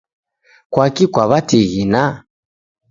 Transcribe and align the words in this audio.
Kwaki 0.71 1.05
kwaw'atighina? 1.13 2.03